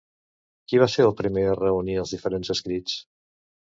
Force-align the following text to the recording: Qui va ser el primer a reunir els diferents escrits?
Qui 0.71 0.79
va 0.83 0.87
ser 0.93 1.05
el 1.09 1.13
primer 1.21 1.45
a 1.49 1.53
reunir 1.59 1.99
els 2.05 2.15
diferents 2.17 2.53
escrits? 2.59 2.97